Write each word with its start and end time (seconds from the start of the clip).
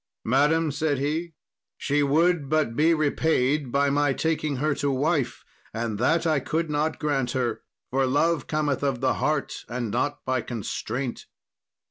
"Madam," 0.25 0.71
said 0.71 0.97
he, 0.97 1.35
"she 1.77 2.01
would 2.01 2.49
but 2.49 2.75
be 2.75 2.91
repaid 2.91 3.71
by 3.71 3.91
my 3.91 4.13
taking 4.13 4.55
her 4.55 4.73
to 4.73 4.89
wife, 4.89 5.43
and 5.75 5.99
that 5.99 6.25
I 6.25 6.39
could 6.39 6.71
not 6.71 6.97
grant 6.97 7.33
her, 7.33 7.61
for 7.91 8.07
love 8.07 8.47
cometh 8.47 8.81
of 8.81 8.99
the 8.99 9.13
heart 9.21 9.63
and 9.69 9.91
not 9.91 10.25
by 10.25 10.41
constraint." 10.41 11.27